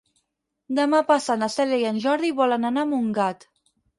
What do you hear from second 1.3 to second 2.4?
na Cèlia i en Jordi